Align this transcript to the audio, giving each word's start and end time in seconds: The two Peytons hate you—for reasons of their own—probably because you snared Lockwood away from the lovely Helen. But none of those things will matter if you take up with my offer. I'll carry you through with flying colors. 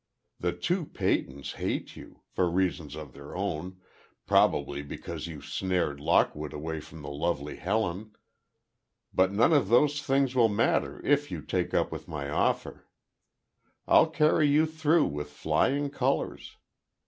The 0.39 0.51
two 0.51 0.87
Peytons 0.87 1.57
hate 1.57 1.95
you—for 1.95 2.49
reasons 2.49 2.95
of 2.95 3.13
their 3.13 3.35
own—probably 3.35 4.81
because 4.81 5.27
you 5.27 5.43
snared 5.43 5.99
Lockwood 5.99 6.53
away 6.53 6.79
from 6.79 7.03
the 7.03 7.11
lovely 7.11 7.57
Helen. 7.57 8.13
But 9.13 9.31
none 9.31 9.53
of 9.53 9.69
those 9.69 10.01
things 10.01 10.33
will 10.33 10.49
matter 10.49 11.05
if 11.05 11.29
you 11.29 11.43
take 11.43 11.75
up 11.75 11.91
with 11.91 12.07
my 12.07 12.31
offer. 12.31 12.87
I'll 13.87 14.09
carry 14.09 14.47
you 14.47 14.65
through 14.65 15.05
with 15.05 15.29
flying 15.29 15.91
colors. 15.91 16.57